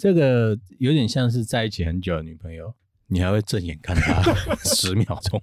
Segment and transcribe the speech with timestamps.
[0.00, 2.74] 这个有点像是在一起很久的女朋友，
[3.08, 4.22] 你还会正眼看她
[4.64, 5.42] 十秒钟。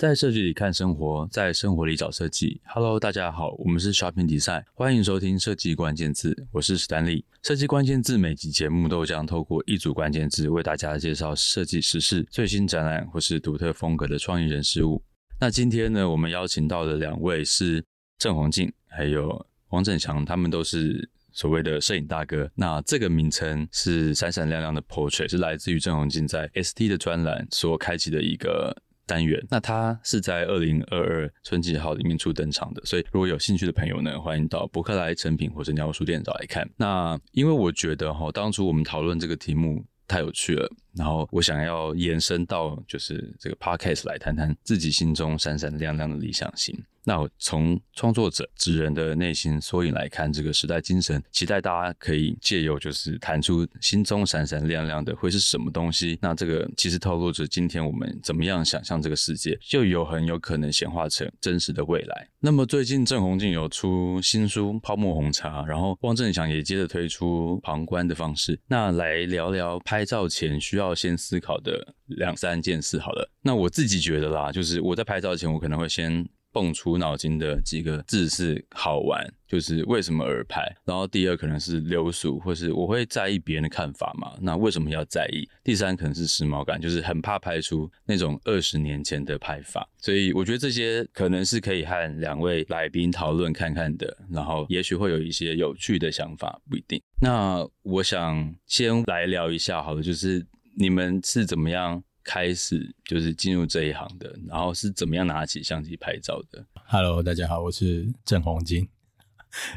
[0.00, 2.58] 在设计里看生活，在生活里找设计。
[2.64, 7.22] Hello，大家好，我们是 Shopping 比赛欢迎收听设计关键字，我是史丹利。
[7.42, 15.02] 设计关键字每集节目都将透过一组关键字为大家介绍设计时事、最新展览或是独特风格的创意人事物。
[15.38, 17.84] 那今天呢，我们邀请到的两位是
[18.16, 22.50] 郑宏进还有王振祥，他们都是所谓的摄影大哥。
[22.54, 28.74] 那这个名称是闪闪亮亮的 Portrait，是来自于郑宏进在 ST 的专栏所开启的一个。
[29.10, 36.68] 单元，那它是在二零二二春季号里面初登场的，所以如果有兴趣的朋友呢，欢迎到博客来、成品或者鸟屋书店找来看。
[36.76, 40.70] 那因为我觉得哈，当初我们讨论这个题目太有趣了。
[40.94, 46.76] 然后我想要延伸到就是这个 podcast 来谈谈自己心中闪闪亮亮的理想型。
[47.04, 56.18] 那我从创作者职人的内心缩影来看这个时代精神，期待大家可以借由就是弹出心中闪闪亮亮的会是什么东西。
[56.20, 62.28] 那这个其实透露着今天我们怎么样想象这个世界，就有很有可能显化成真实的未来。
[62.40, 68.56] 那么最近郑红静有出新书《泡沫红茶》，然后汪正祥也接着推出《旁观的方式》。
[68.66, 70.80] 那来聊聊拍照前需。
[70.80, 80.62] 要先思考的两三件事，好了，那我自己觉得啦，就是我在拍照前，我可能会先蹦出脑筋的几个字是好玩，就是为什么而拍。
[80.84, 85.48] 然后第二可能是流俗，或是我会在意别人的看法嘛，那为什么要在意？
[85.62, 89.88] 第三可能是时髦感，就是很怕拍出那种二十年前的拍法。
[89.98, 97.00] 所以我觉得这些可能是可以和两位来宾讨论看看的，然后也许会有一些有趣的想法，不一定。
[97.20, 100.46] 那我想先来聊一下，好了，就是。
[100.78, 104.38] 你们是怎么样开始就是进入这一行的？
[104.46, 108.88] 然后是怎么样拿起相机拍照的？Hello，大家好，我是郑宏金。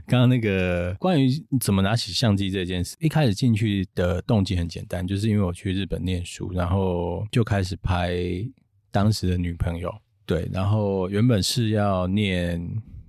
[0.05, 8.15] 刚刚那个关于怎么拿起相机这件事，一开始进去的动机很简单，就是因为我去日本念书，然后就开始拍
[8.91, 9.93] 当时的女朋友。
[10.25, 12.61] 对，然后原本是要念。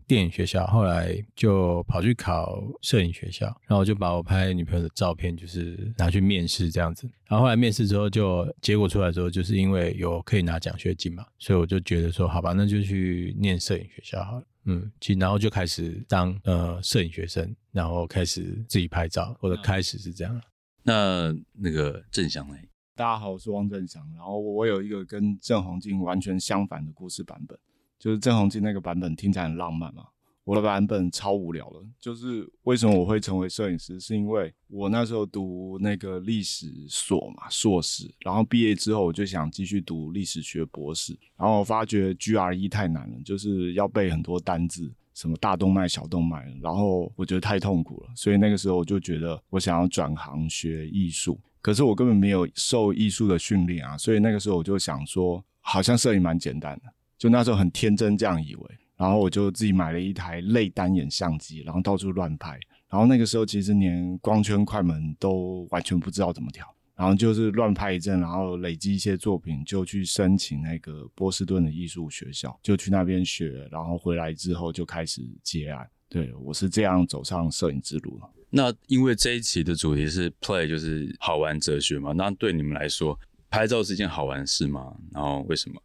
[0.06, 7.09] 电影学校，后来就跑去考摄影学校，然后就把我拍女朋友的照片，就是拿去面试这样子。
[7.26, 14.47] 然后后来面试之后，就结果出来之后，就是因为有可以拿奖学金嘛，所以我就觉得说，好吧，那就去念摄影学校好了。
[14.66, 20.41] 嗯，其然后就开始当呃摄影学生，然后开始自己拍照，或者开始是这样。
[20.82, 22.54] 那那个郑翔呢？
[22.97, 27.59] 大家好，我是汪正祥，然后我有一个跟郑宏进完全相反的故事版本。
[28.04, 30.04] 就是郑宏基那个版本听起来很浪漫嘛，
[30.44, 31.76] 我的版本超无聊的。
[31.98, 56.93] 就是为什么我会成为摄影师，是因为我那时候读那个历史所嘛，硕士，然后毕业之后我就想继续读历史学博士，然后我发觉 GRE 太难了，就是要背很多单字，什么大动脉、小动脉，然后我觉得太痛苦了，所以那个时候我就觉得我想要转行学艺术，可是我根本没有受艺术的训练啊，所以那个时候我就想说，好像摄影蛮简单的。
[57.25, 62.61] 就那时候很天真这样以为，然后我就自己买了一台类单眼相机，然后到处乱拍。
[62.91, 75.89] 然后那个时候其实连光圈、快门都完全不知道怎么调，然后就是乱拍一阵，然后累积一些作品，就去申请那个波士顿的艺术学校，就去那边学，然后回来之后就开始接案。
[76.11, 78.31] 对，我是这样走上摄影之路了。
[78.51, 82.12] 那因为这一期的主题是 play，就是好玩哲学嘛。
[82.12, 83.19] 那对你们来说，
[83.49, 84.95] 拍照是一件好玩事吗？
[85.11, 85.81] 然后为什么？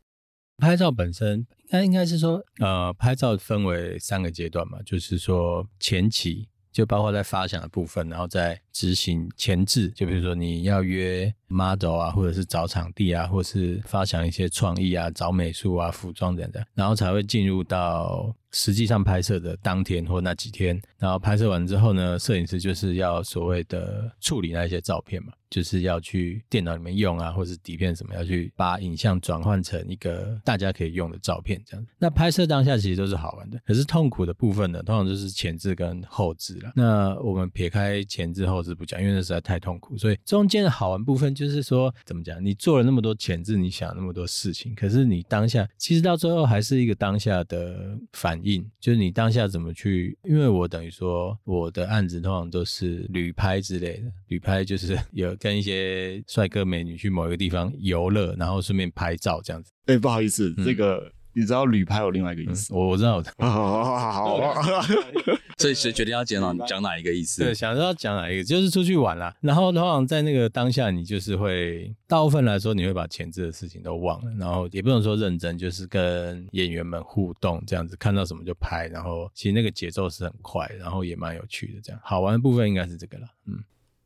[0.59, 18.33] 拍照本身，那应该是说，呃，拍照分为三个阶段嘛，就是说前期，就包括在发想的部分，然后在执行前置，就比如说你要约 model 啊，或者是找场地啊，或是发想一些创意啊，找美术啊、服装等等，然后才会进入到。
[18.51, 31.85] 实际上拍摄的当天或那几天，然后拍摄完之后呢，摄影师就是要所谓的处理那些照片嘛，就是要去电脑里面用啊，或是底片什么，要去把影像转换成一个大家可以用的照片这样。
[31.99, 36.71] 那拍摄当下其实都是好玩的，可是痛苦的部分呢，通常就是前置跟后置了。
[36.75, 42.43] 那我们撇开前置后置不讲，因为那实在太痛苦，所以中间的好玩部分就是说，怎么讲？
[42.43, 48.39] 你做了那么多前置，你想那么多事情，可是你当下其实到最后还是一个当下的反。
[48.41, 59.71] 应就是你当下怎么去，因为我等于说我的案子通常都是旅拍之类的，旅拍就是 有跟一些帅哥美女去某一个地方游乐，然后顺便拍照这样子。
[59.85, 63.21] 哎、欸，不好意思，嗯、这个你知道旅拍有另外一个意思，嗯、我我知道。
[63.37, 64.87] 好好好好好，
[65.59, 67.43] 所以谁决定要讲哪讲哪一个意思？
[67.43, 69.35] 对，想说要讲哪一个，就是出去玩啦。
[69.41, 78.87] 然后通常在那个当下，你就是会大部分来说，你会把前置的事情都忘了，然后也不能说认真，就是跟演员们互动这样子，看到什么就拍。
[78.87, 81.81] 然后其实那个节奏是很快，然后也蛮有趣的。
[81.83, 83.27] 这样好玩的部分应该是这个了。
[83.45, 83.61] 嗯，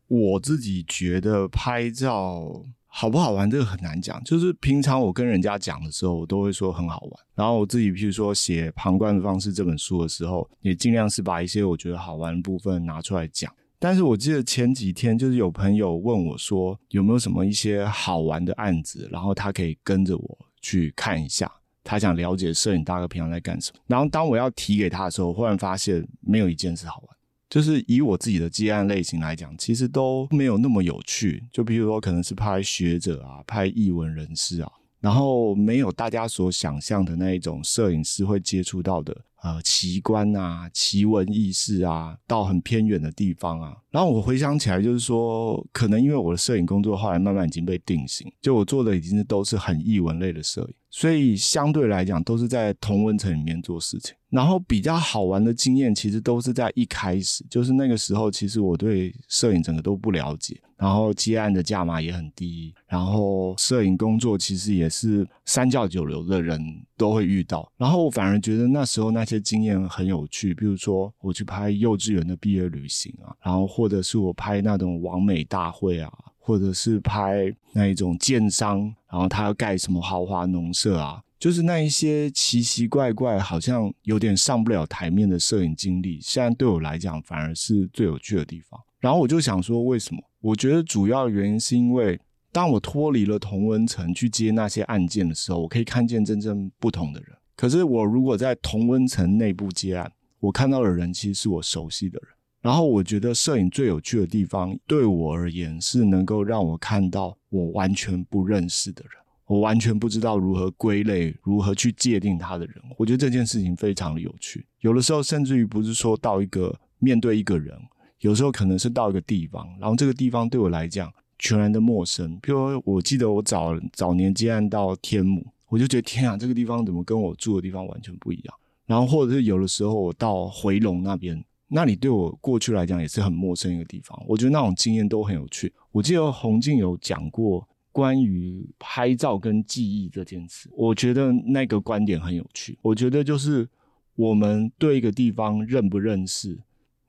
[0.07, 2.63] 我自己觉得拍照。
[2.95, 7.11] 好不好玩这个很难讲，就是平常我跟人家讲的时候，我都会说很好玩。
[7.33, 13.51] 然后我自己，譬如说写《旁观的方式》这本书的时候，也尽量是把一些我觉得好玩的部分拿出来讲。
[13.79, 21.51] 但是我记得前几天，就是有朋友问我说，有没有什么一些好玩的案子，然后他可以跟着我去看一下，
[21.83, 23.79] 他想了解摄影大哥平常在干什么。
[23.87, 27.17] 然后当我要提给他的时候，忽然发现没有一件事好玩。
[27.53, 31.44] 就是以我自己的接案类型来讲，其实都没有那么有趣。
[31.51, 39.15] 就比如说，可能是拍学者啊，拍艺文人士啊，然后没有大家所想象的那一种摄影师会接触到的。
[39.44, 43.77] 呃，奇观啊，奇闻异事啊，到很偏远的地方啊。
[43.91, 54.13] 然后我回想起来，就是说，可能因为我的摄影工作后来慢慢已经被定型，就我做的已经是都是很艺文类的摄影，所以相对来讲都是在同温层里面做事情。
[54.29, 60.61] 然后比较好玩的经验，其实都是在一开始，就是那个时候，其实我对摄影整个都不了解。
[60.77, 66.61] 然后接案的价码也很低，然后摄影工作其实也是三教九流的人
[66.95, 76.11] 都会遇到，然后我反而觉得那时候那些经验很有趣，比如说我去拍幼稚园的毕业旅行啊，然后或者是我拍那种网美大会啊，
[76.45, 88.77] 或者是拍那一种建商，然后他要盖什么豪华农舍啊，就是那一些奇奇怪怪，好像有点上不了台面的摄影经历，现在对我来讲反而是最有趣的地方。
[88.99, 90.21] 然后我就想说，为什么？
[90.41, 92.19] 我觉得主要原因是因为，
[92.51, 97.29] 当我脱离了同温层去接那些案件的时候，我可以看见真正不同的人。
[97.55, 100.11] 可是我如果在同温层内部接案，
[100.41, 102.29] 我看到的人其实是我熟悉的人。
[102.63, 109.12] 然后我觉得摄影最有趣的地方，对我而言是能够让我看到我完全不认识的人，
[109.45, 112.75] 我完全不知道如何归类、如何去界定他的人。
[112.98, 114.65] 我觉得这件事情非常的有趣。
[114.80, 117.77] 有的时候甚至于不是说到一个面对一个人。
[118.19, 122.39] 有时候可能是到一个地方，然后这个地方对我来讲全然的陌生。
[122.42, 128.56] 比如我记得我早早年接案到天母，我就觉得天啊，这个地方怎么跟我住的地方完全不一样。
[128.86, 134.21] 然后或者是有的时候我到回龙那边，那里对我过去来讲也是很陌生一个地方。
[134.27, 135.74] 我觉得那种经验都很有趣。
[135.92, 142.77] 我记得洪静有讲过关于拍照跟记忆这件事，我觉得那个观点很有趣。
[142.81, 143.68] 我觉得就是
[144.15, 146.60] 我们对一个地方认不认识。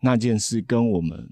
[0.00, 1.26] 那件事跟我们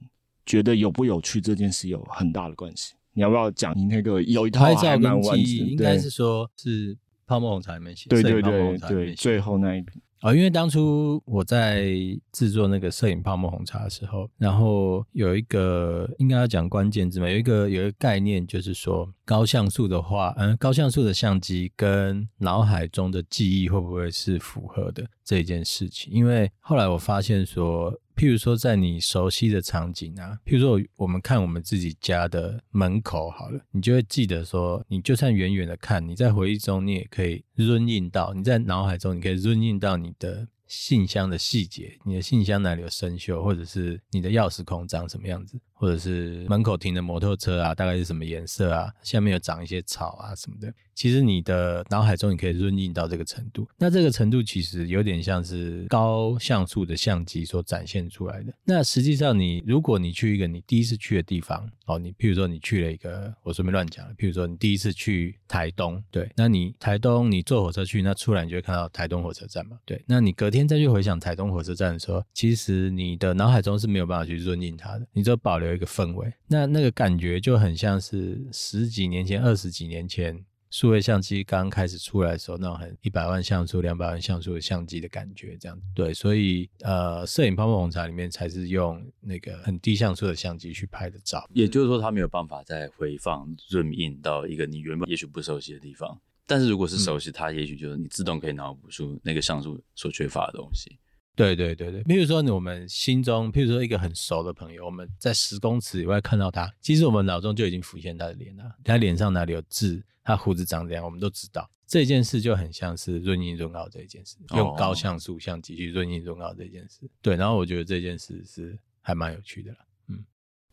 [0.46, 2.94] 觉得有不有趣这件事有很大的关系。
[3.12, 5.44] 你要不要讲你那个有一套还蛮完整？
[5.44, 6.96] 应该是说是
[7.26, 10.00] 泡沫红茶里面写，对对对对，最后那一篇。
[10.22, 11.84] 啊、因为当初我在
[12.30, 26.12] 制作那个摄影泡沫红茶的时候，然后有一个应该要讲关键字嘛，有一个有一个概念，就是说高像素的话，嗯，高像素的相机跟脑海中的记忆会不会是符合的这一件事情？
[26.12, 27.98] 因为后来我发现说。
[28.16, 40.48] 譬如说，在你熟悉的场景啊，譬如说，我们看我们自己家的门口好了，你就会记得说，你就算远远的看，你在回忆中，你也可以润印到，你在脑海中，你可以润印到你的。
[40.68, 50.72] 信箱的细节，你的信箱哪里有生锈，或者是你的钥匙孔长什么样子，或者是门口停的摩托车啊，大概是什么颜色啊，下面有长一些草啊什么的。
[50.94, 58.52] 其实你的脑海中你可以润印到这个程度，那这个程度其实有点像是高像素的相机所展现出来的。
[58.64, 70.62] 那实际上你如果你去一个你第一次去的地方，哦，你譬如说你去了一个，我随便乱讲了，譬如说你第一次去台东，对，那你台东你坐火车去，那出来你就会看到台东火车站嘛，对，那你隔天。
[70.68, 76.32] 再去回想台东火车站的时候，其实你的脑海中是没有办法去润印它的，你只有保留一个氛围。
[76.46, 85.78] 那那个感觉就很像是十几年前、二十几年前数位相机刚开始出来的时候，那种很一百万像素、两百万像素的相机的感觉，这样。
[85.94, 91.46] 对，所以呃，摄影泡沫红茶里面才是用那个很低像素的相机去拍的照。
[91.52, 96.18] 也就是说，它没有办法再回放润印到一个你原本也许不熟悉的地方。
[96.46, 100.98] 但是如果是熟悉，它也许就是你自动可以脑补出那个像素所缺乏的东西。
[101.34, 108.64] 对对对对，比如说我们心中，譬如说一个很熟的朋友，我们在十公尺以外看到他，其实我们脑中就已经浮现他的脸了。
[108.84, 111.70] 他脸上哪里有痣，他胡子长怎样，我们都知道。
[111.86, 117.10] 这件事就很像是润印润奥这一件事，用高像素相机去润印润奥这件事。
[117.20, 119.78] 对，然后我觉得这件事是还蛮有趣的啦。
[120.08, 120.24] 嗯，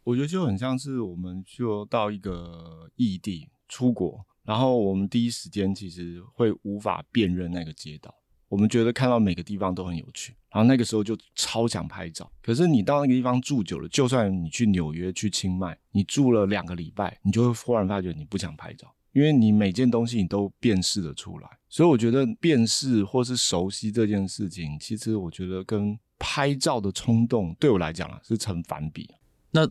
[0.03, 4.25] 我觉得就很像是我们就到一个异地出国。
[4.43, 8.15] 然后我们第一时间其实会无法辨认那个街道，
[8.49, 12.29] 我们觉得看到每个地方都很有趣，然后那个时候就超想拍照。
[12.41, 21.47] 可是你到那个地方住久了，就算你去纽约、去清迈，你住了两个礼拜，你就会忽然发觉你不想拍照，因为你每件东西你都辨识得出来。
[21.69, 29.07] 所以我觉得辨识或是熟悉这件事情，其实我觉得跟拍照的冲动对我来讲啊是成反比。
[29.51, 29.69] 那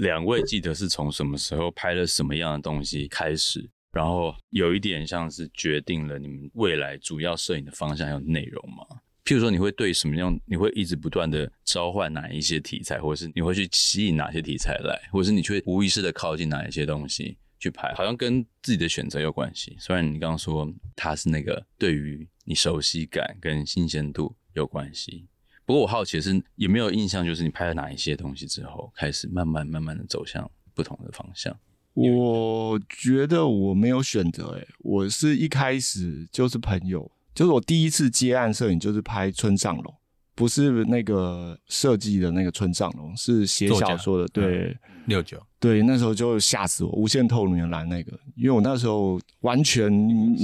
[0.00, 3.70] 两位记得是从什么时候拍了什么样的东西开始？
[3.94, 8.84] 然后有一点像是决定了你们未来主要摄影的方向还有内容吗？
[9.24, 10.38] 譬如说，你会对什么样？
[10.44, 17.94] 你会一直不断的召唤哪一些题材，或者是你会去吸引哪些题材来，或者是你却无意识的靠近哪一些东西去拍？
[17.94, 19.76] 好像跟自己的选择有关系。
[19.80, 25.24] 虽然你刚刚说它是那个对于你熟悉感跟新鲜度有关系，
[25.64, 31.58] 不过我好奇的是有没有印象，就是你拍了哪一些东西之后，开始慢慢慢慢的走向不同的方向。
[31.94, 39.94] 我觉得我没有选择，诶，我是一开始就是朋友，就是我第一次接案摄影就是拍村上隆，
[40.34, 49.92] 不是那个设计的那个村上隆，是写小说的，对，六九，对，那时候就吓死我，无限透明的蓝那个，因为我那时候完全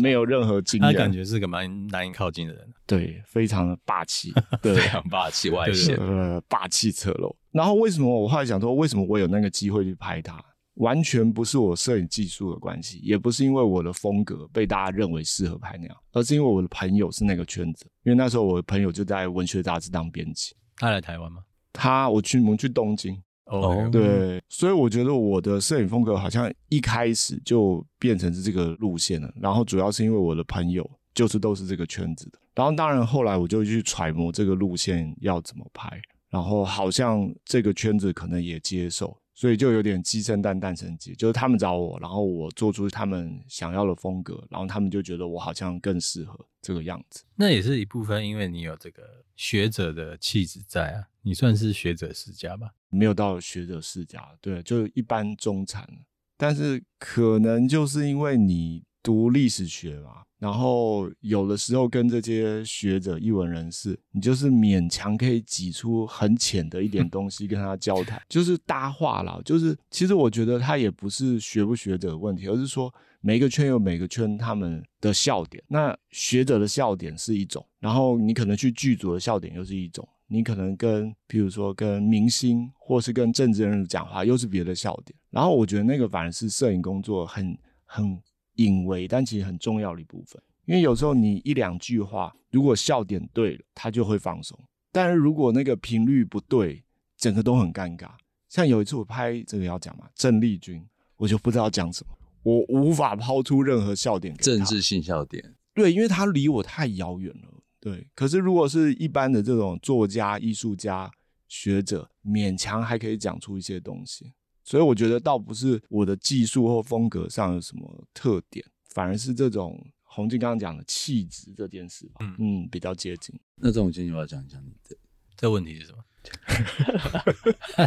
[0.00, 7.34] 没有任何经验，他感觉是个蛮难以靠近的人，对，非常的霸气， 对，非常霸气外显，呃，霸气侧漏。
[7.50, 10.40] 然后为什么我后来想说，为什么我有那个机会去拍他？
[10.74, 17.84] 完全不是我摄影技术的关系，也不是因为我的风格被大家认为适合拍那样，而是因为我的朋友是那个圈子。
[18.04, 20.54] 因为那时候我的朋友就在文学杂志当编辑。
[20.76, 21.42] 他来台湾吗？
[21.72, 23.20] 他，我去，我们去东京。
[23.46, 23.90] 哦，oh.
[23.90, 29.30] 对，所以我觉得我的摄影风格好像一开始就变成是这个路线了。
[29.40, 32.38] 然后主要是因为我的朋友就是都是这个圈子的。
[32.54, 39.16] 然后当然后来我就去揣摩这个路线要怎么拍，然后好像这个圈子可能也接受。
[39.40, 47.24] 所以就有点鸡生蛋，蛋生鸡，就是他们找我，然后我做出他们想要的风格，然后他们就觉得我好像更适合这个样子。
[47.36, 49.02] 那也是一部分，因为你有这个
[49.36, 52.72] 学者的气质在啊，你算是学者世家吧？
[52.90, 55.88] 没有到学者世家，对，就一般中产，
[56.36, 60.22] 但是可能就是因为你读历史学嘛。
[60.38, 69.38] 然后有的时候跟这些学者、译文人士，你就是勉强可以挤出很浅的一点东西跟他交谈，就是搭话啦。
[69.44, 72.90] 就是其实我觉得他也不是学不学者的问题，而是说
[73.20, 75.62] 每个圈有每个圈他们的笑点。
[75.68, 85.14] 那学者的笑点是一种，然后你可能去剧组的笑点又是一种，你可能跟比如说跟明星或是跟政治人物讲话又是别的笑点。
[85.28, 87.54] 然后我觉得那个反而是摄影工作很
[87.84, 88.18] 很。
[88.60, 90.40] 隐微，但其实很重要的一部分。
[90.66, 94.56] 因为有时候你一两句话，如果笑点对了，他就会放松；
[94.92, 96.84] 但是如果那个频率不对，
[97.16, 98.10] 整个都很尴尬。
[98.48, 100.84] 像有一次我拍这个要讲嘛，郑丽君，
[101.16, 105.56] 我就不知道讲什么，我无法抛出任何笑点，政治性笑点。
[105.74, 107.48] 对，因为他离我太遥远了。
[107.80, 111.10] 对，可是如果是一般的这种作家、艺术家、
[111.48, 114.32] 学者，勉强还可以讲出一些东西。
[114.70, 123.34] 所以我觉得倒不是我的技术或风格上有什么特点，反而是这种洪静刚刚讲的气质这件事吧，嗯，嗯，比较接近。
[123.56, 124.96] 那这种情况，我要讲一讲你的
[125.36, 125.98] 这问题是什么？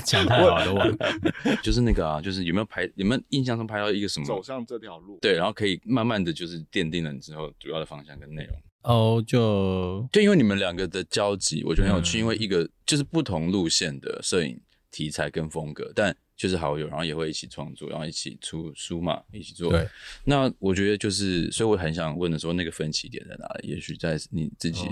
[0.05, 4.25] 讲 太好了，我 就是那个啊，就是有没有拍，有没有印象中拍到一个什么？
[4.25, 8.61] 走上这条路，对，然后可以慢慢的就是奠定了你之后主要的方向跟内容。
[8.81, 14.59] 哦，就就因为你们两个的交集，我觉得很有趣，嗯、因为一个就是不同路线的摄影
[14.91, 16.13] 题材跟风格，但。
[16.35, 19.71] 就是好友，然后也会一起创作，然后一起出书嘛，一起做。
[19.71, 19.87] 对，
[20.25, 23.69] 那我觉得就是，所以我很想问的说，那个分歧点在哪里？
[23.69, 24.87] 也许在你自己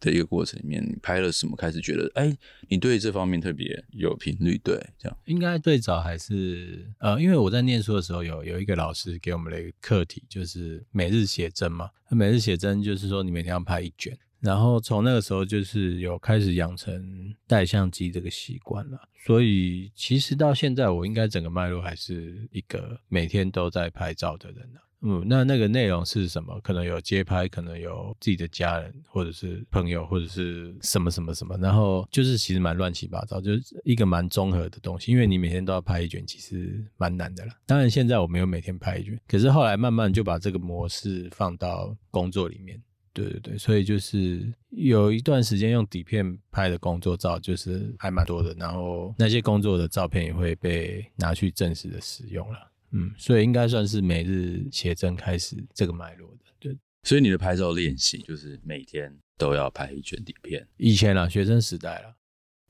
[0.00, 2.36] 的一个过程里面，你拍了什么，开始觉得，哎，
[2.68, 4.56] 你对这方面特别有频率？
[4.58, 5.18] 对，这样。
[5.24, 11.90] 应该最早还是呃，因为我在念书的时候有有一个老师给我们的一个课题，就是每日写真嘛。
[12.10, 14.16] 每日写真就是说，你每天要拍一卷。
[14.44, 24.80] 然后从那个时候就是有开始养成带相机这个习惯了，所以其实到现在我应该整个脉络还是一个每天都在拍照的人了。
[25.06, 26.58] 嗯，那那个内容是什么？
[26.60, 31.56] 可能有街拍，可能有自己的家人，或者是朋友，或者是什么什么什么。
[31.58, 35.12] 然后就是其实蛮乱七八糟，就是一个蛮综合的东西。
[35.12, 37.52] 因为你每天都要拍一卷，其实蛮难的了。
[37.66, 42.82] 当然现在我没有每天拍一卷，可是后来慢慢就把这个模式放到工作里面。
[43.14, 48.52] 对对对，所以就是有一段时间用底片拍的工作照，就是还蛮多的。
[48.58, 52.72] 然后那些工作的照片也会被拿去正式的使用了。
[52.90, 56.44] 嗯，所以应该算是每日写真开始这个脉络的。
[56.58, 60.66] 对，所以你的拍照练习就是每天都要拍一卷底片。
[60.76, 62.14] 以前啦，学生时代啦，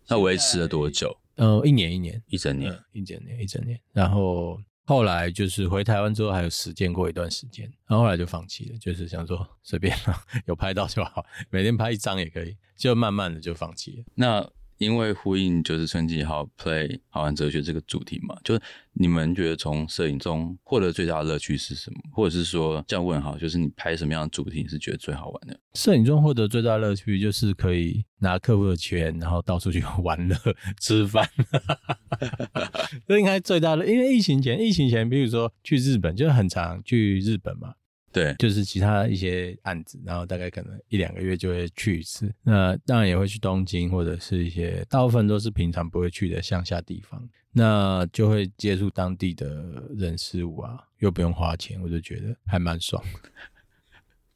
[0.08, 1.16] 那维持了多久？
[1.36, 3.80] 呃，一年一年，一整年，嗯，一整年，一整年。
[3.92, 14.04] 然后后来就是回台湾之后还有实践过一段时间，然后后来就放弃了，就是想说随便了， 有拍到就好，每天拍一张也可以，就慢慢的就放弃了。
[14.14, 14.50] 那。
[14.78, 18.60] 因为呼应就是春季好 play 好玩哲学这个主题嘛，就是
[18.92, 22.00] 你们觉得从摄影中获得最大的乐趣是什么？
[22.12, 25.56] 或者是说这样问好，就是你拍什么样的主题你是觉得最好玩的？
[25.74, 30.36] 摄影中获得最大的乐趣就是可以拿客户的钱，然后到处去玩乐、
[30.80, 31.26] 吃饭，
[33.06, 33.86] 这应该最大的。
[33.86, 37.74] 因为疫情前，疫情前比如说去日本，就是很常去日本嘛。
[38.12, 42.32] 对，就是其他一些案子，然后大概可能一两个月就会去一次。
[42.44, 53.02] 那当然也会去东京，或者是一些大部分都是平常不会去的乡下地方，那就会接触当地的人事物啊，又不用花钱，我就觉得还蛮爽。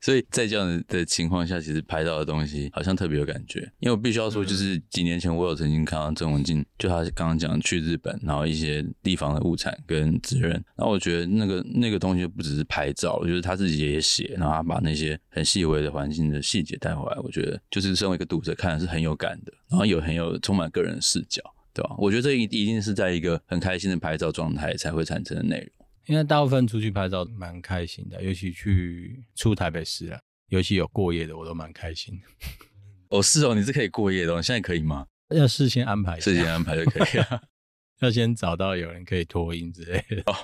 [0.01, 3.61] 所以在这样的情况下，其实拍到的东西好像特别有感觉。
[3.81, 21.43] 因为我必须要说，就是几年前我有曾经看到郑文静，就他刚刚讲去日本，然后一些地方的物产跟责任，然后我觉得那个那个东西不只是拍照，就是他自己也写，然后他把那些很细微的环境的细节带回来，我觉得就是身为一个读者看的是很有感的，然后有很有充满个人视角，
[21.75, 21.97] 对吧？
[21.99, 25.78] 我觉得这一一定是在一个很开心的拍照状态才会产生的内容。
[26.09, 32.19] 因为大部分出去拍照蛮开心的，尤其去出台北市啊，尤其有过夜的，我都蛮开心。
[33.11, 35.07] 哦，是哦，你是可以过夜的，哦现在可以吗？
[35.29, 37.43] 要事先安排，事先安排就可以了。
[38.01, 40.23] 要先找到有人可以托音之类的。
[40.25, 40.35] 哦，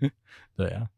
[0.56, 0.88] 对啊，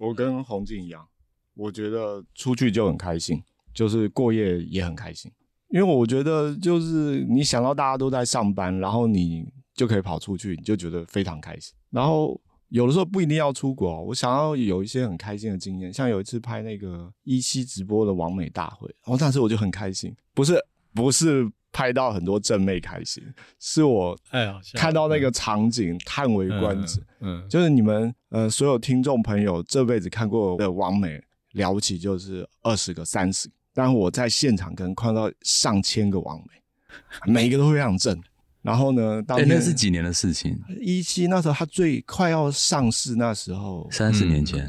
[0.00, 1.08] 我跟洪静一样，
[1.54, 3.40] 我觉得出去就很开心，
[3.72, 5.30] 就是过夜也很开心，
[5.68, 12.40] 因为我觉得就是你想到大家都在上班，然后你就可以跑出去，你就觉得非常开心，然后。
[12.68, 23.22] 有的时候不一定要出国，我想要有一些很开心的经验，像有一次拍那个一期直播的完美大会，然后当时我就很开心，不是不是拍到很多正妹开心，
[23.58, 31.18] 是我哎看到那个场景叹为观止，嗯，就是你们呃所有听众朋友这辈子看过的完美
[31.52, 38.20] 了不起就是二十个三十个，但我在现场可能看到上千个完美，每一个都非常正。
[38.62, 39.22] 然后呢？
[39.22, 40.58] 当年、欸、那是几年的事情？
[40.80, 44.68] 一七那时候，他最快要上市，那时候三四年前，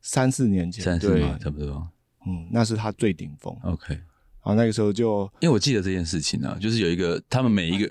[0.00, 1.88] 三四年前，三四年差不多。
[2.26, 3.56] 嗯，那是他最顶峰。
[3.62, 4.02] OK，然
[4.42, 7.90] 后那个时候就，因为我记得这件事情呢、啊，就是有一个他们每一个。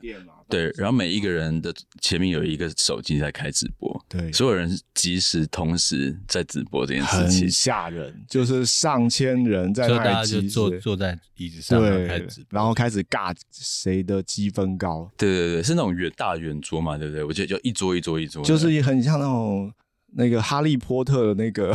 [0.49, 17.23] 对，然后每一个人的前面有一个手机在开直播，对，所有人即时同时在直播这件事情，很吓人，就是上千人在那里，大家就坐坐在椅子上开始直播，然后开始尬谁的积分高，对对对，是那种圆大圆桌嘛，对不对？
[17.23, 19.71] 我觉得就一桌一桌一桌，就是很像那种
[20.13, 21.71] 那个哈利波特的那个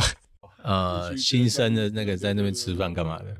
[0.63, 3.37] 呃 新生的那个在那边吃饭干嘛的，嗯。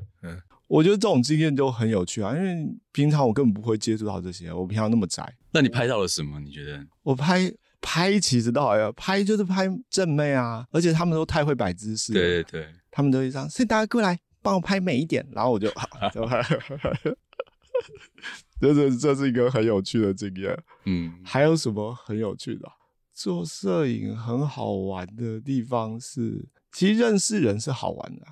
[0.68, 5.32] 我觉得这种经验就很有趣啊，因为平常我根本不会接触到这些，我平常那么宅。
[5.52, 6.40] 那你拍到了什么？
[6.40, 6.84] 你觉得？
[7.02, 12.12] 我拍拍其实倒还好，拍就是拍正妹啊，而且他们都太会摆姿势。
[12.12, 15.70] 对对对，他们都会这样，所以大家过来帮我拍美一点，然后我就。
[18.58, 20.58] 这是这是一个很有趣的经验。
[20.86, 22.66] 嗯，还有什么很有趣的？
[23.12, 28.26] 做摄影很好玩的地方是，其实认识人是好玩的。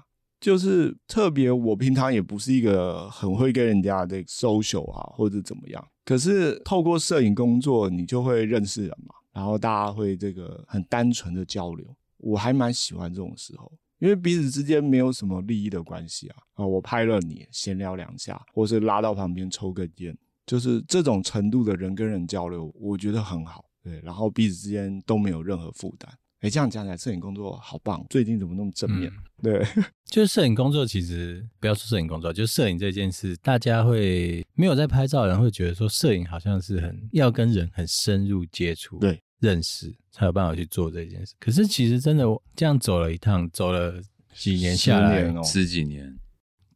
[0.45, 5.83] 就是特别，我平常也不是一个很会跟人家的 social 啊，或者怎么样。
[6.05, 11.87] 可是透过摄影工作，你就会认识人嘛，然后大家会这个很单纯的交流，
[12.19, 16.37] 我还蛮喜欢这种时候，因为彼此之间没有什么利益的关系啊。
[16.57, 23.65] 啊，我拍了你，闲聊两下，或是拉到旁边抽根烟，就是这种程度的人跟人交流，我觉得很好。
[23.83, 26.13] 对，然后彼此之间都没有任何负担。
[26.45, 28.05] 哎，这样讲起来，摄影工作好棒！
[28.11, 29.11] 最近怎么那么正面？
[29.11, 29.67] 嗯、对，
[30.05, 41.33] 就是摄影工作，其实不要说摄影工作，就是摄影这件事，大家会没有在拍照的人会觉得说，摄影好像是很要跟人很深入接触，对，认识才有办法去做这件事。
[41.41, 43.95] 可是其实真的这样走了一趟，走了
[44.35, 46.15] 几年下来，十年哦，十几年，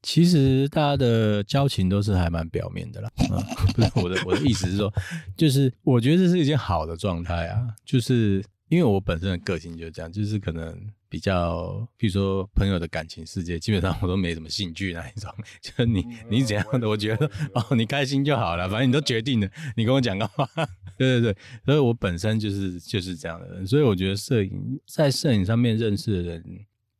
[0.01, 3.11] 其实大家的交情都是还蛮表面的啦。
[3.31, 3.37] 啊，
[3.77, 4.91] 不是我的我的意思是说，
[5.37, 8.43] 就是我觉得这是一件好的状态啊，就是。
[8.69, 10.79] 因为我本身的个性就是这样，就是可能
[11.09, 15.33] 比较，比如说朋友的感情世界，基本上我都没什么兴趣那一种。
[15.63, 20.47] 就是你你怎样的，我觉得哦，你开心就好了，反正你都决定了，你跟我讲干嘛？
[20.99, 26.45] 对对对，所以我本身就是就是这样的人，所以我觉得摄影在摄影上面认识的人，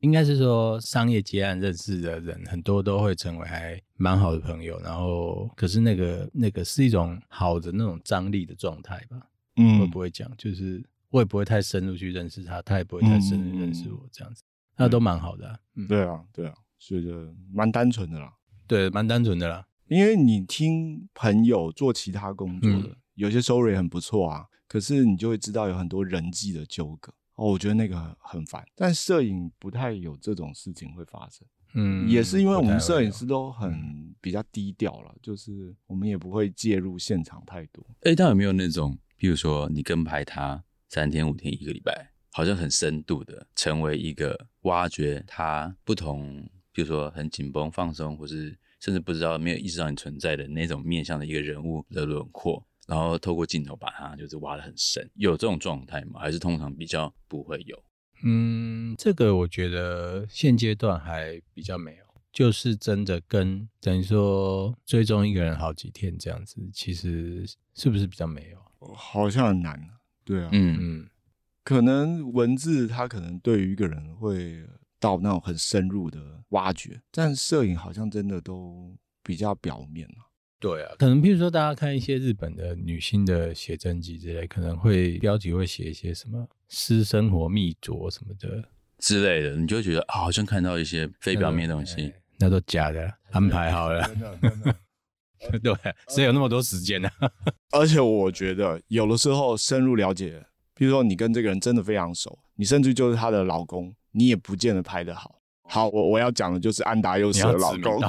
[0.01, 4.81] 应该是说商业接案认识的人，很多都会成为还蛮好的朋友。
[4.81, 9.21] 然后，可是那个那个是一种好的那种张力的状态吧？
[9.57, 10.83] 嗯，会不会讲就是。
[11.11, 14.43] 我也不会太深入去认识他，他也不会太深入认识我，这样子，
[14.77, 15.87] 那、嗯、都蛮好的、啊嗯。
[15.87, 18.33] 对啊，对啊，所以就蛮单纯的啦。
[18.67, 19.67] 对，蛮单纯的啦。
[19.87, 24.45] 因为你听朋友做其他工作的，嗯、有些收入也很不错啊。
[24.67, 28.63] 可是你就会知道有很多人际的纠葛哦，我觉得那个很很烦。
[28.77, 37.83] 但摄影不太有这种事情会发生，嗯，也是因为我们摄影师都很比较低调了，就是我们也不会介入现场太多。
[38.03, 52.65] 哎，但有没有那种，比如说你跟拍他三天五天一个礼拜，好像很深度的成为一个挖掘他不同，比如说很紧绷放松，或是甚至不知道没有意识到你存在的那种面向的一个人物的轮廓。
[52.87, 56.19] 然后透过镜头把它就是挖得很深，有这种状态吗？
[56.19, 57.85] 还是通常比较不会有？
[58.25, 68.95] 嗯，这个我觉得现阶段还比较没有，就是真的跟等于说追踪一个人好几天这样子，其实是不是比较没有？
[68.95, 69.79] 好像很难，
[70.29, 70.77] 对啊，嗯。
[70.81, 71.09] 嗯，
[71.65, 74.63] 可能文字它可能对于一个人会
[75.01, 80.29] 到那种很深入的挖掘，但摄影好像真的都比较表面啊。
[80.61, 94.75] 对啊，可能譬如说，大家看一些日本的女星的写真集之类，可能会标题会写一些什么私生活秘拙什么的之类的，你就会觉得啊，好像看到一些非表面的东西，那都假的，安排好了，真的真的，
[95.63, 95.75] 对，
[96.09, 97.09] 谁有那么多时间呢？
[97.73, 105.41] 而且我觉得有的时候深入了解，比如说你跟这个人真的非常熟，你甚至就是她的老公，你也不见得拍得好。
[105.65, 108.01] 好，我我要讲的就是安达祐实的老公，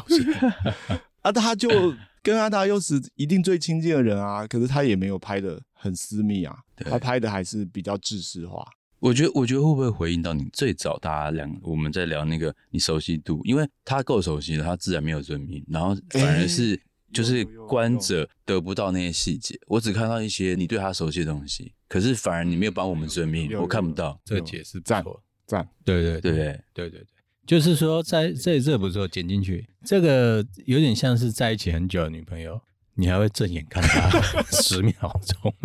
[1.21, 1.69] 啊，他就。
[2.21, 8.67] 跟安达祐实一定最亲近的人啊，可是他也没有拍的很私密啊，他拍的还是比较制式化。
[8.99, 16.77] 我觉得，我觉得会不会回应到你最早大家两我们在聊那个你熟悉度，因为他够熟悉了，他自然没有尊名，然后反而是
[17.11, 24.19] 就是观者得不到那些细节，我只看到一些你对他熟悉的东西，可是反而你没有帮我们遵命，我看不到。
[24.25, 27.05] 这个解释不错，赞，对对对对对对。
[27.47, 32.61] 就是说在，在这这不错，剪进去，这个有点像是在一起很久的女朋友，
[32.93, 34.93] 你还会正眼看她 十秒
[35.25, 35.55] 钟，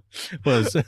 [0.44, 0.84] 或者是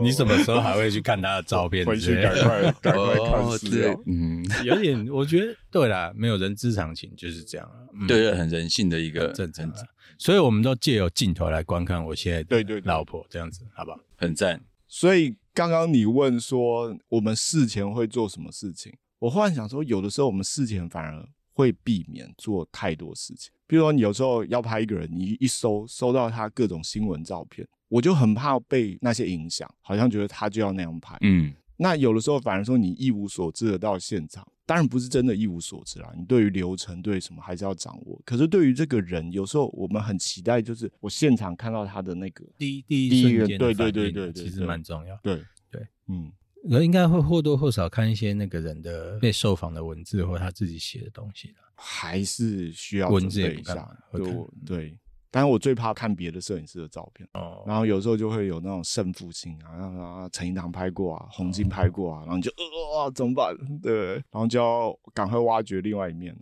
[0.00, 1.84] 你什么时候还会去看他的照片？
[1.84, 4.02] 回去赶快 赶快看资料。
[4.06, 7.76] 嗯，有点，我觉得 对啦，没有人之常情就是这样啊。
[7.92, 9.86] 嗯、对，很人性的一个正正常，
[10.18, 13.98] 所以我们都借由镜头来观看我现在对对老婆这样子，好不好？
[14.16, 14.60] 很赞。
[14.86, 23.52] 所以刚刚你问说我们事前会做什么事情，我忽然想说，有的时候我们事前反而会避免做太多事情。
[23.66, 31.16] 比如说，你有时候要拍一个人，你一搜搜到他各种新闻照片，我就很怕被那些影响，好像觉得他就要那样拍。
[31.20, 34.46] 嗯，那有的时候反而说你一无所知的到现场。
[34.66, 38.18] 当然不是真的一无所知啦，你对于流程对什么还是要掌握。
[38.24, 45.14] 可是对于这个人，有时候我们很期待，就是我现场看到他的那个第一第一瞬间，对对对对对，其实蛮重要。
[45.22, 46.32] 对对，嗯，
[46.70, 53.88] 我应该会或多或少看一些那个人的被受访的文字或他自己写的东西，还是需要准备一下。
[54.12, 54.98] 对对。
[55.30, 57.68] 但是我最怕看别的摄影师的照片，oh.
[57.68, 63.52] 然后有时候就会有那种胜负心啊，啊，陈一堂拍过啊，洪金拍过啊，然后你就呃，怎么办？
[63.82, 66.32] 对，然后就要赶快挖掘另外一面。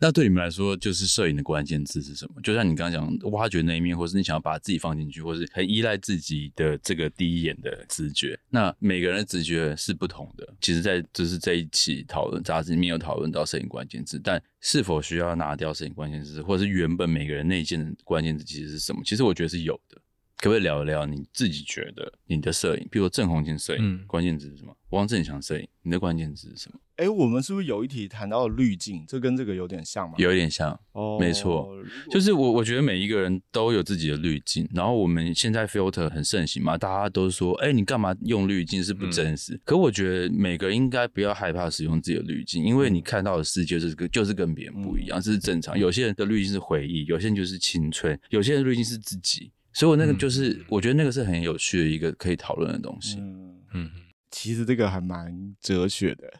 [0.00, 2.40] 那对你们来说，就是摄影的关键字是什么？
[2.40, 8.38] 就像你刚刚讲，挖掘那一面，或是你想要把自己放进去，或是很依赖自己的这个第一眼的直觉。
[8.48, 10.54] 那每个人的直觉是不同的。
[10.60, 19.02] 其实，在就是这一期讨论杂志里面有讨论到摄影关键字，但是否需要拿掉摄影关键字，或者是原本每个人内建的关键字其实是什么？
[19.04, 20.00] 其实我觉得是有的。
[20.36, 24.72] 可不可以聊一聊你自己觉得你的摄影，比如说郑弘进摄影，嗯、关键字是什么？
[24.90, 26.78] 王正祥摄影，你的关键字是什么？
[26.98, 29.04] 哎、欸，我们是不是有一题谈到了滤镜？
[29.06, 30.16] 这跟这个有点像吗？
[30.18, 31.68] 有一点像，哦，没错，
[32.10, 39.54] 就是我我觉得每一个人都有自己的滤镜，然后我们现在 filter 很盛行嘛，大家都说，哎、欸，你干嘛用滤镜是不真实？
[39.54, 45.78] 嗯、可我觉得每个人应该不要害怕使用自己的滤镜，因为你看到的世界就是跟就是跟别人不一样，这、嗯、是正常。
[45.78, 49.52] 有些人的滤镜是回忆，有些人就是青春，有些人的滤镜是自己。
[49.72, 53.18] 所以，我那个就是，嗯、我觉得那个是很有趣的一个可以讨论的东西。
[53.20, 53.90] 嗯嗯，
[54.30, 56.32] 其实这个还蛮哲学的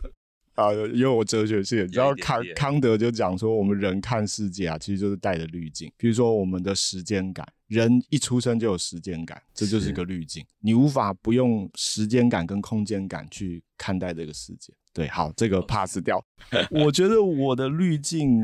[0.54, 5.92] 啊，因为我哲学系，你知道康康德就讲说，我们人看世界啊，其实就是带着滤镜。
[5.98, 14.72] 比如说，我们的时间感，人一出生就有时间感，这就是一个滤镜，你无法不用时间感跟空间感去看待这个世界。
[14.94, 16.24] 对，好，这个 pass 掉。
[16.70, 18.42] 我觉得我的滤镜。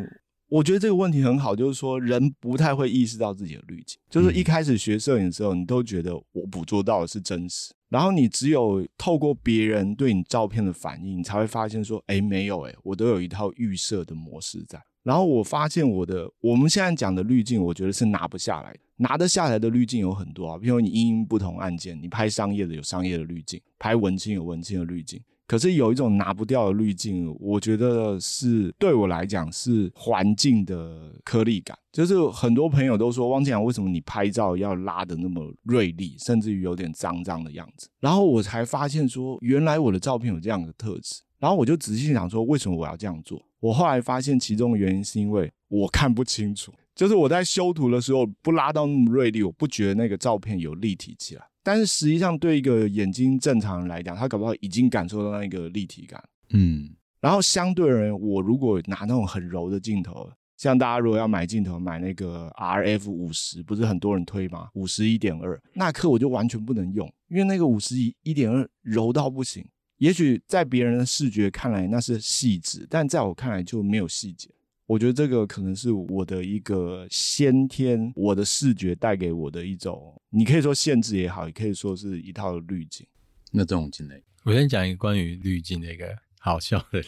[0.49, 3.99] 我觉得这个问题很好，就是说人不太会意识到自己的滤镜。
[4.11, 14.83] 就是一开始学摄影的时候，你都觉得我捕捉到的是真实，然后你只有透过别人对你照片的反应，你才会发现说，哎，没有，哎，我都有一套预设的模式在。
[15.02, 18.78] 然后我发现我的我们现在讲的滤镜，我觉得是拿不下来的。
[18.96, 31.76] 拿得下来的滤镜有很多啊，比如你因应不同案件，你拍商业的有商业的滤镜，拍文青有文青的滤镜，可是有一种拿不掉的滤镜，我觉得是对我来讲是环境的颗粒感。
[31.92, 37.88] 就是很多朋友都说，汪建阳为什么你拍照要拉的那么锐利，甚至于有点脏脏的样子？
[38.00, 41.20] 然后我才发现说，原来我的照片有这样的特质。
[41.38, 43.42] 然后我就仔细想说，为什么我要这样做？
[43.61, 51.44] 我后来发现其中的原因是因为我看不清楚，就是我在修图的时候不拉到那么锐利，我不觉得那个照片有立体起来。
[51.62, 56.22] 但是实际上，对一个眼睛正常人来讲，他搞不好已经感受到那个立体感。
[56.51, 64.68] 嗯，然后相对而言，我如果拿那种很柔的镜头，像大家如果要买镜头，买那个 RF 五十，不是很多人推吗？
[64.75, 69.64] 五十一点二，那颗我就完全不能用，因为那个五十一点二柔到不行。
[69.98, 74.51] 也许在别人的视觉看来那是细致，但在我看来就没有细节。
[74.87, 83.07] 我觉得这个可能是我的一个先天，我的视觉带给我的一种，你可以说限制也好，也可以说是一套滤镜。
[83.51, 84.21] 那这种进来？
[84.45, 86.07] 我先讲一个关于滤镜的一个
[86.40, 87.05] 好笑的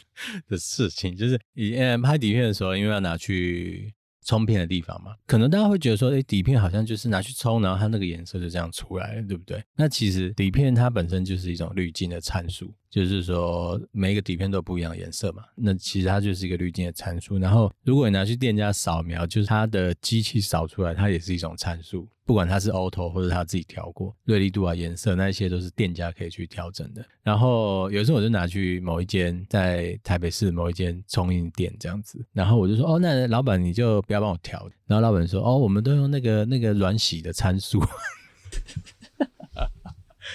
[0.46, 3.92] 的事情，就是以前拍底片的时候，因为要拿去
[4.26, 9.64] 冲片的地方嘛，可能大家会觉得说，哎，底片好像就是拿去冲，然后它那个颜色就这样出来了，对不对？
[9.74, 12.74] 那其实底片它本身就是一种滤镜的参数。
[12.94, 17.36] 就是说，每一个底片都不一样的颜色嘛，那其实它就是一个滤镜的参数。
[17.38, 22.06] 然后，如果你拿去店家扫描，就是它的机器扫出来，它也是一种参数。
[22.24, 27.04] 不管它是 auto 或者它自己调过锐利度啊、颜色，那一些都是店家可以去调整的。
[27.24, 37.82] 然后有时候我就拿去某一间在台北市某一间冲印店这样子，然后我就说：“哦，那老板你就不要帮我调。”然后老板说：“哦，我们都用那个那个软洗的参数。”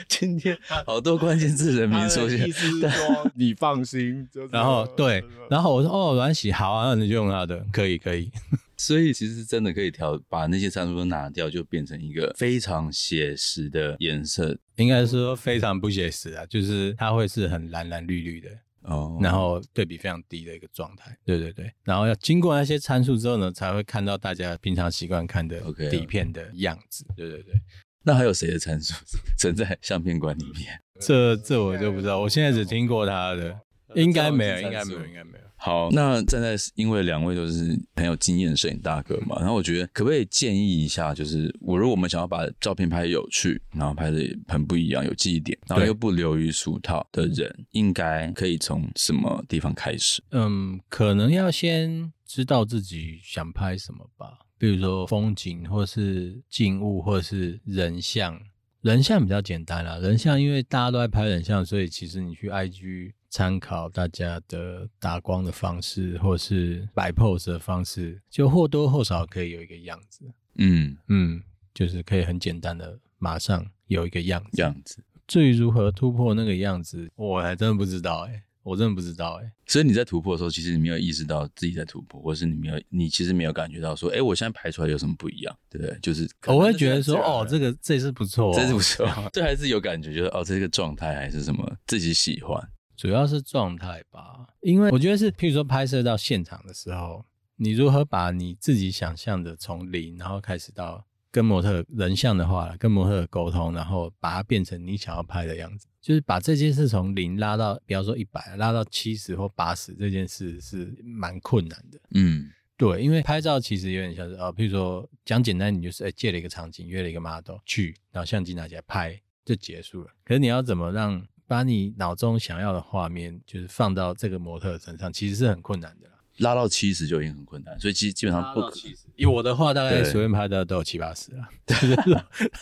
[0.07, 4.27] 今天好多关键字人名出现，意思是说 你放心。
[4.51, 8.31] 然后对，然后我说哦，软洗好啊，那你就用它的，可以可以。
[8.77, 14.57] 所以其实真的可以调，把那些参数都拿掉，就变成一个非常写实的颜色。
[14.77, 18.49] 应该说非常不写实啊，就是它会是很蓝蓝绿绿的
[18.83, 21.13] 哦，然后对比非常低的一个状态。
[21.25, 25.59] 对对对，然后要经过那些参数之后呢，才会看到大家平常习惯看的
[25.91, 27.03] 底片的样子。
[27.09, 27.15] Okay.
[27.17, 27.55] 对对对。
[28.03, 28.93] 那还有谁的参数
[29.37, 30.79] 存在相片馆里面？
[30.99, 33.57] 这这我就不知道，我现在只听过他的，
[33.95, 35.43] 应该没有，应该没有，应该没有。
[35.61, 50.23] 好，那站在因为两位都是很有经验的摄影大哥嘛，然后我觉得可不可以建议一下，就是我如果我们想要把照片拍有趣，然后拍的很不一样，有记忆点，然后又不流于俗套的人，应该可以从什么地方开始？
[50.31, 54.39] 嗯，可能要先知道自己想拍什么吧。
[54.59, 58.39] 比如说风景，或是静物，或是人像。
[58.81, 70.23] 人像比较简单啦，人像因为大家都在拍人像，所以其实你去 IG 参考大家的打光的方式，或是摆 pose 的方式，就或多或少可以有一个样子。
[70.55, 71.43] 嗯嗯，
[71.73, 74.61] 就是可以很简单的马上有一个样子。
[74.61, 75.03] 样子。
[75.27, 78.43] 至于如何突破那个样子，我还真的不知道哎、欸。
[78.69, 85.97] 我真的不知道哎、欸，所以你在突破的时候，其实你没有意识到自己在突破，或是你没有，你其实没有感觉到说，哎、欸，我现在拍出来有什么不一样，对不对？
[86.01, 92.61] 就是我会觉得说，哦，这个这是不错、哦，这是不错，这还是有感觉，就是哦，这个状态还是什么自己喜欢，
[92.95, 94.47] 主要是状态吧。
[94.61, 101.05] 因为我觉得是，譬如说拍摄到现场的时候，你如何把你自己想象的从零，然后开始到。
[101.31, 111.99] 跟模特人像的话，跟模特沟通，然后把它变成你想要拍的样子，就是把这件事从零拉到，比方说一百，拉到七十或八十，这件事是蛮困难的。
[112.11, 120.09] 嗯，对，因为拍照其实有点像是啊、哦，譬如说讲简单，你就是哎借了一个场景，约了一个 model 去，然后相机拿起来拍就结束了。
[120.23, 126.07] 可是你要怎么让把你脑中想要的画面，就是放到这个模特身上，其实是很困难的。
[126.37, 128.71] 拉到七十就已经很困难，所以基基本上不可。
[129.17, 131.49] 以我的话，大概随便拍的都有七八十了。
[131.67, 132.13] 对，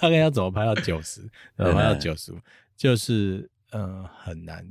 [0.01, 1.21] 大概要怎么拍到九十？
[1.55, 2.39] 拍到九十五，
[2.77, 4.65] 就是嗯、呃、很难。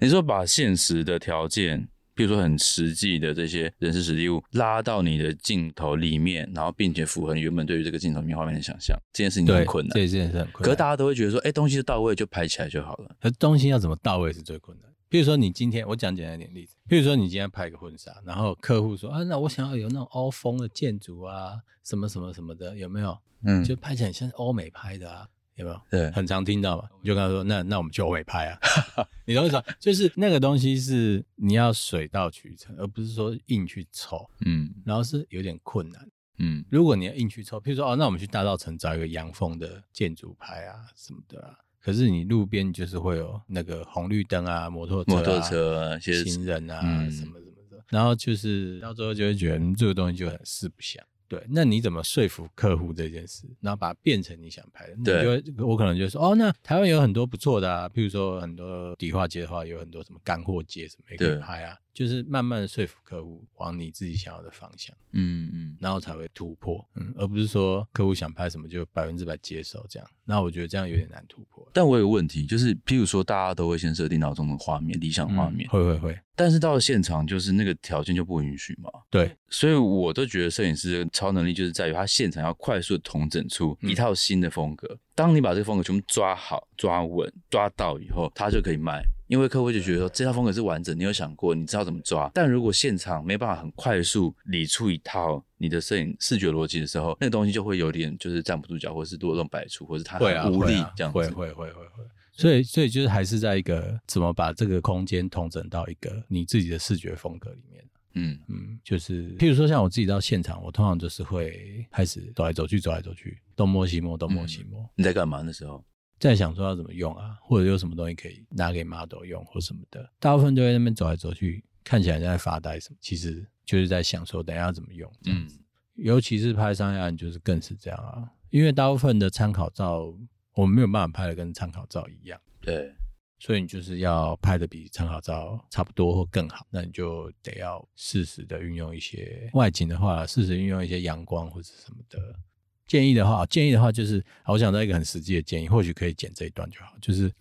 [0.00, 9.94] 你说把现实的条件，比如说很实际的这些人事实地物，拉到你的镜头里面，然后并且符合你原本对于这个镜头里面画面的想象，这件事情很困难。
[9.94, 10.62] 这件事很困难。
[10.62, 13.16] 可是大家都会觉得说，哎、欸，东西到位就拍起来就好了。
[13.20, 14.90] 可是东西要怎么到位是最困难。
[15.08, 16.74] 比如说你今天，我讲简单一点例子。
[16.88, 23.16] 比如说你今天拍个婚纱，然后客户说啊，那我想要有那种欧风的建筑啊，什么什么什么的，有没有？
[23.44, 25.80] 嗯，就拍起来像欧美拍的啊，有没有？
[25.90, 26.88] 对，很常听到嘛。
[27.00, 28.58] 你就跟他说，那那我们就欧美拍啊。
[29.26, 29.62] 你懂我意思？
[29.78, 34.28] 就是那个东西是你要水到渠成，而不是说硬去凑。
[34.46, 36.08] 嗯，然后是有点困难。
[36.38, 41.54] 嗯，如果你要硬去凑，譬如说哦，那我们去大道城找一个洋风的建筑拍啊，什么的啊。
[41.78, 51.04] 可是你路边就是会有那个红绿灯啊，摩托车、啊、摩托车、啊、行人啊，嗯、什么什么的，然后就是到最后就会觉得这个东西就很四不像。
[51.32, 54.96] 对，那你怎么说服客户这件事，然后把它变成你想拍的？
[55.02, 61.74] 对，就会我可能就说，哦，那台湾有很多不错的啊，譬如说很多底画街的话，有很多什么干货街什么也可以拍啊。
[61.92, 70.08] 就是慢慢的说服客户往你自己想要的方向，嗯嗯，然后才会突破，嗯，而不是说客户想拍什么就百分之百接受这样。
[70.24, 71.68] 那我觉得这样有点难突破。
[71.72, 78.90] 但我有个问题，就是譬如说大家都会先设定脑中的画面，理想画面，嗯，会会会，但是到了现场就是那个条件就不允许嘛。
[79.10, 84.88] 对，所以我都觉得摄影师的超能力就是在于他现场要快速的统整出一套新的风格。
[84.88, 89.04] 嗯，当你把这个风格全部抓好、抓稳、抓到以后，他就可以卖。
[89.32, 92.30] 因为客户就觉得说这套风格是完整，你有想过，你知道怎么抓。
[92.34, 101.18] 但如果现场没办法很快速理出一套你的摄影视觉逻辑的时候，那个东西就会有点就是站不住脚，或者是多种百出，或者是它很无力这样子。
[101.18, 102.04] 会会会会会。
[102.34, 107.82] 所以所以就是还是在一个怎么把这个空间统整到一个你自己的视觉风格里面。
[108.14, 114.86] 嗯嗯，就是譬如说像我自己到现场，我通常就是会开始走来走去，走来走去，东摸西摸，东摸西摸。
[114.94, 115.82] 你在干嘛那时候？
[116.30, 125.12] 在想说要怎么用啊，或者有什么东西可以拿给 model 用或什么的，大部分都在那边走来走去，看起来在发呆什么，其实就是在想说等一下要怎么用。
[125.24, 125.50] 嗯，
[125.94, 130.14] 尤其是拍商业案，就是更是这样啊，因为大部分的参考照
[130.54, 132.40] 我们没有办法拍的跟参考照一样。
[132.60, 132.94] 对，
[133.40, 142.38] 所以你就是要拍的比参考照差不多或更好，那你就得要适时的运用一些外景的话，适时运用一些阳光或者什么的。
[142.86, 147.32] 建议的话，建议的话就是，我想到一个很实际的建议，或许可以剪这一段就好，就是，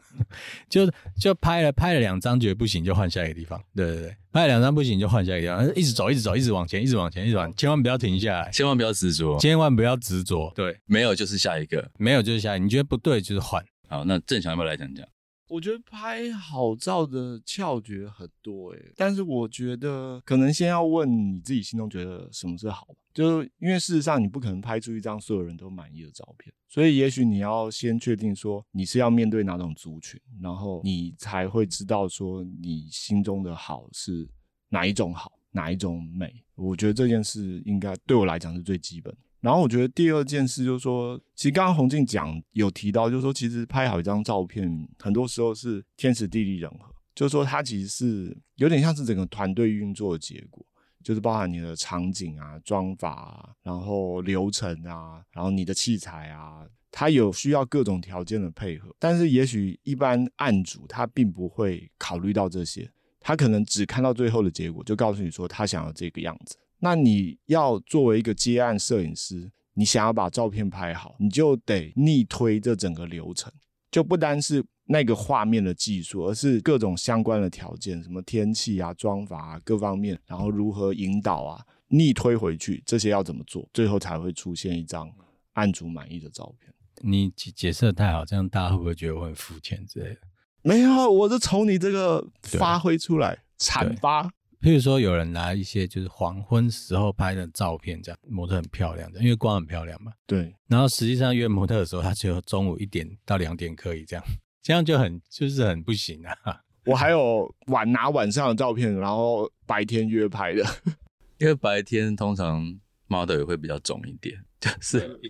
[0.68, 3.62] 就就拍了拍了两张觉得不行，就换下一个地方。
[3.74, 10.52] 对对对，拍了两张不行就换下一个地方，一直走，一直走，一直往前，一直往前，一直往前，千万不要停下来，千万不要执着，千万不要执着。
[10.54, 13.64] 对，没有就是下一个，没有就是下一个，你觉得不对就是换。
[13.88, 15.06] 好，那正常要不要来讲讲？
[15.48, 34.28] 我觉得拍好照的窍诀很多诶，但是我觉得可能先要问你自己心中觉得什么是好，就是因为事实上你不可能拍出一张所有人都满意的照片，所以也许你要先确定说你是要面对哪种族群，然后你才会知道说你心中的好是
[34.68, 36.32] 哪一种好，哪一种美。
[36.54, 39.14] 我觉得这件事应该对我来讲是最基本。
[39.40, 50.64] 然后我觉得第二件事就是说，其实刚刚洪静讲有提到，就是说其实拍好一张照片，很多时候是天时地利人和，就是说它其实是有点像是整个团队运作的结果，
[51.02, 58.94] 就是包含你的场景啊、妆发啊，然后流程啊，然后你的器材啊，它有需要各种条件的配合。
[58.98, 66.56] 但是也许一般案主他并不会考虑到这些，他可能只看到最后的结果，就告诉你说他想要这个样子。
[66.78, 73.52] 那你要作为一个接案摄影师，你想要把照片拍好，你就得逆推这整个流程，
[73.90, 85.10] 就不单是那个画面的技术，而是各种相关的条件，什么天气啊、妆法啊各方面，然后如何引导啊，逆推回去，这些要怎么做，最后才会出现一张
[85.52, 86.72] 案主满意的照片。
[87.02, 90.20] 你解解释太好，这样大家会不会觉得我很肤浅之类的？
[90.62, 94.32] 没有，我是从你这个发挥出来，阐发。
[94.60, 100.12] 譬如说，有人拿一些就是黄昏时候拍的照片，这样模特很漂亮的，因为光很漂亮嘛。
[100.24, 100.54] 对。
[100.68, 104.24] 然后实际上约模特的时候，他只有中午一点到两点可以这样，
[104.62, 106.60] 这样就很就是很不行啊。
[106.86, 110.64] 我还有晚拿晚上的照片，然后白天约拍的，
[111.38, 114.42] 因为白天通常 model 也会比较肿一点。
[114.60, 115.20] 就是，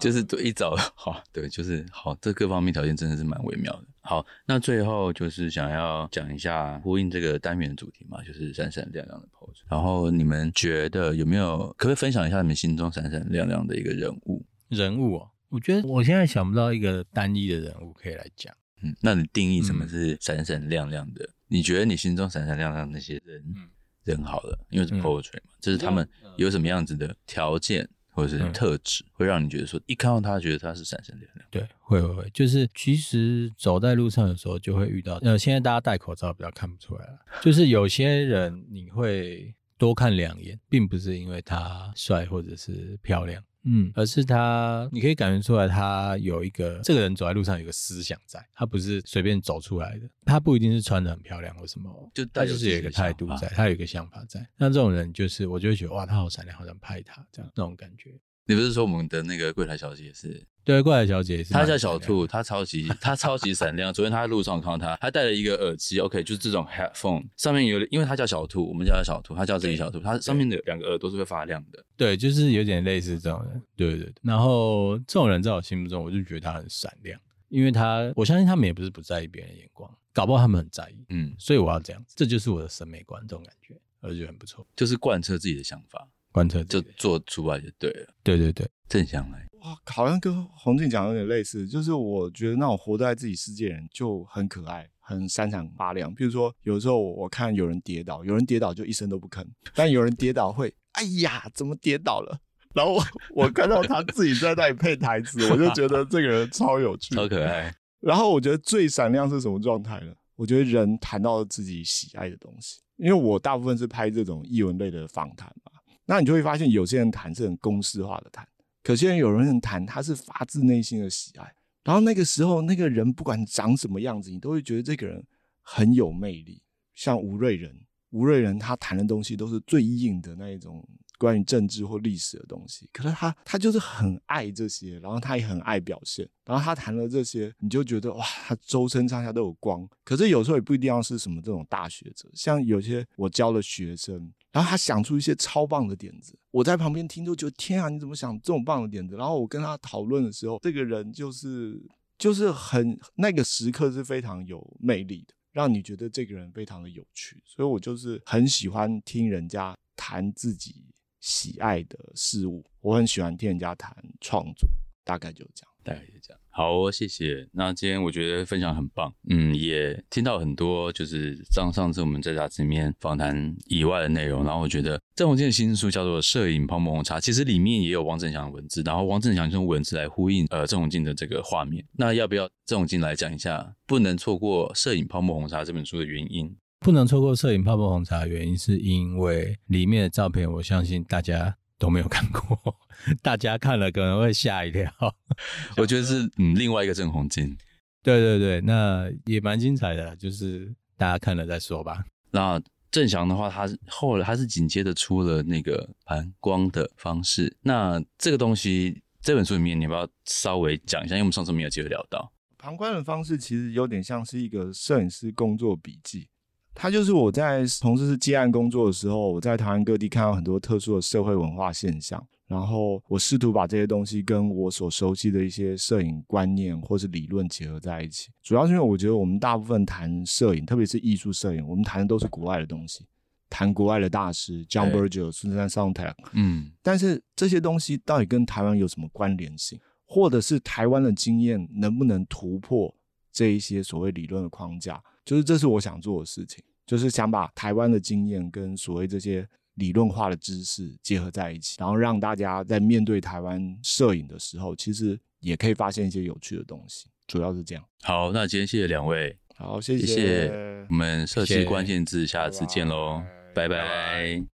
[0.00, 3.84] 就是对一早好，对，就是好，这各方面条件真的是蛮微妙的。
[4.00, 9.60] 好，那最后就是想要讲一下呼应这个单元的主题嘛，就是闪闪亮亮的 pose。
[9.68, 14.44] 然后你们觉得有没有可不可以分享一下你们心中闪闪亮亮的一个人物？
[14.68, 18.52] 人物哦，我觉得我现在想不到一个单一的人物可以来讲。
[18.82, 21.24] 嗯，那你定义什么是闪闪亮亮的？
[21.24, 23.68] 嗯、你觉得你心中闪闪亮亮的那些人，嗯、
[24.04, 27.88] 人好了，因为是 portrait 嘛，就、嗯、是他们有什么样子的条件？
[28.12, 31.46] 或者是特质、嗯、会让你觉得说，一看到他觉得他是闪闪亮亮。
[31.48, 35.14] 对，会会会，就是其实走在路上的时候就会遇到。
[35.22, 43.42] 呃，现在大家戴口罩比较看不出来了，就是有些人你会多看两眼，并不是因为他帅或者是漂亮。
[43.64, 54.46] 嗯，而是他，你可以感觉出来，他有一个这个人走在路上有个思想在，他不是随便走出来的，他不一定是穿的很漂亮或什么，就他就是有一个态度在，他有一个想法在。
[54.56, 58.18] 那这种人就是，我就会觉得哇，他好闪亮，好想拍他这样那种感觉。
[58.50, 60.44] 你不是说我们的那个柜台小姐是？
[60.64, 61.54] 对，柜台小姐是。
[61.54, 63.94] 她叫小兔，她超级她超级闪亮。
[63.94, 71.80] 昨天她在路上看到她，她戴了一个耳机，OK，就是这种 headphone，上面有，因为她叫小兔，我们叫她小兔，她叫自己小兔，她上面的两个耳朵是会发亮的。
[71.96, 73.62] 对，就是有点类似这种人。
[73.76, 74.14] 对对对。
[74.20, 77.20] 然后这种人在我心目中，我就觉得他很闪亮，
[77.50, 81.04] 因为他，我相信他们也不是不在意别人的眼光，搞不好他们很在意。
[81.10, 86.08] 嗯，所以我要这样，这就是我的审美观，这种感觉，我就觉得很不错，就是贯彻自己的想法。
[86.32, 88.06] 观测就做出来就对了。
[88.22, 89.46] 对对对，正向来。
[89.62, 96.14] 哇，好像跟洪静讲的有点类似，就是我觉得那种活在自己世界的人就很可爱，很闪闪发亮。
[96.14, 102.38] 比如说，有时候我看有人跌倒，有人跌倒就一声都不吭， 但有人跌倒会，哎呀，怎么跌倒了？
[102.74, 103.04] 然后我
[103.34, 107.74] 我看到他自己在那里配台词，我就觉得这个人超有趣，超可爱。
[108.00, 110.12] 然后我觉得最闪亮是什么状态呢？
[110.36, 115.72] 我觉得人谈到自己喜爱的东西，因为我大部分是拍这种艺文类的访谈嘛，
[116.10, 118.44] 那你就会发现有些人谈是很公式化的谈。
[118.82, 121.54] 可见有人谈，他是发自内心的喜爱，
[121.84, 125.24] 然后那个时候那个人不管长什么样子，你都会觉得这个人
[125.62, 126.60] 很有魅力。
[126.94, 127.72] 像吴瑞仁，
[128.10, 130.84] 吴瑞仁他谈的东西都是最硬的那一种。
[131.16, 139.86] 关于政治或历史的东西，可是他他就是很爱这些，然后他也很爱表现，然后他谈了这些，你就觉得哇，他周身上下都有光。
[140.02, 149.16] 可是有时候也不一定要是什么这种大学者，像有些我教的学生，然后他想出一些超棒的点子，我在旁边听都觉得天啊，你怎么想这么棒的点子？
[149.16, 151.80] 然后我跟他讨论的时候，这个人就是
[152.18, 157.42] 就是很那个时刻是非常有魅力的，让你觉得这个人非常的有趣。
[157.46, 160.86] 所以我就是很喜欢听人家谈自己。
[161.22, 164.66] 喜爱的事物，我很喜欢听人家谈创作，
[165.04, 166.40] 大概就这样，大概就这样。
[166.52, 167.48] 好哦，谢谢。
[167.52, 174.44] 那今天我觉得分享很棒，嗯，也听到很多就是上上次我们在杂志里面访谈以外的内容。
[174.44, 181.84] 然后我觉得郑弘进的新书叫做《摄影泡沫红茶》，其实里面也有王正祥的文字，然后王正祥用文字来呼应呃郑弘进的这个画面。
[181.92, 186.54] 那要不要郑弘进来讲一下不能错过《摄影泡沫红茶》这本书的原因？
[186.80, 192.76] 不能错过摄影泡沫红茶的原因，是因为里面的照片，我相信大家都没有看过，
[193.22, 194.88] 大家看了可能会吓一跳。
[195.78, 197.56] 我觉得是嗯，另外一个郑红金。
[198.02, 202.04] 对对对，那也蛮精彩的，就是大家看了再说吧。
[202.30, 202.60] 那
[202.90, 207.56] 郑翔的话，他后来他是紧接着出了那个盘光的方式。
[207.62, 211.14] 那这个东西这本书里面，你要不要稍微讲一下？
[211.14, 216.28] 因为我们上次没有机会聊到旁观的方式，其实有点像是一个摄影师工作笔记。
[216.74, 228.30] 它就是我在从事是接案工作的时候，我在台湾各地看到很多特殊的社会文化现象，然后我试图把这些东西跟我所熟悉的一些摄影观念或是理论结合在一起。
[228.42, 233.04] 主要是因为我觉得我们大部分谈摄影，特别是艺术摄影，我们谈的都是国外的东西，
[233.48, 242.94] 谈国外的大师 John Berger、Susan Sontag，嗯，但是这些东西到底跟台湾有什么关联性，或者是台湾的经验能不能突破
[243.32, 245.02] 这一些所谓理论的框架？
[245.24, 257.06] 就是这是我想做的事情，就是想把台湾的经验跟所谓这些理论化的知识结合在一起，然后让大家在面对台湾摄影的时候，其实也可以发现一些有趣的东西。
[257.26, 257.84] 主要是这样。
[258.02, 260.48] 好，那今天谢谢两位，好，谢谢。
[260.88, 263.22] 我们设计关键字，下次见喽，
[263.54, 263.78] 拜拜。
[263.78, 264.50] 拜拜。